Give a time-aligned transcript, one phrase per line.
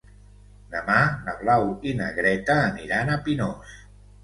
[0.75, 0.95] Demà
[1.27, 3.79] na Blau i na Greta aniran a Pinós.